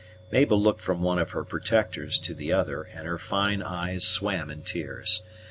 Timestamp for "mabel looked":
0.31-0.81